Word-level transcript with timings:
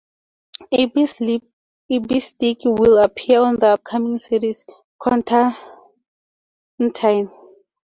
Ibis' 0.75 1.21
Ibistick 1.93 2.61
will 2.65 2.97
appear 2.97 3.43
in 3.45 3.59
the 3.59 3.67
upcoming 3.67 4.17
series 4.17 4.65
"Constantine". 4.99 7.29